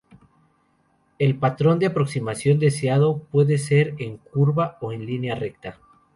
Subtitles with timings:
[1.19, 5.77] El patrón de aproximación deseado puede ser en curva o en línea recta.